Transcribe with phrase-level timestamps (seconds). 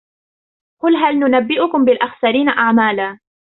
[0.81, 3.19] قل هل ننبئكم بالأخسرين أعمالا